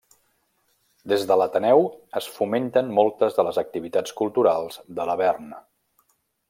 Des 1.11 1.25
de 1.31 1.37
l'Ateneu 1.41 1.83
es 2.21 2.31
fomenten 2.39 2.91
moltes 3.01 3.39
de 3.41 3.47
les 3.49 3.63
activitats 3.67 4.19
culturals 4.23 4.85
de 5.01 5.11
Lavern. 5.11 5.55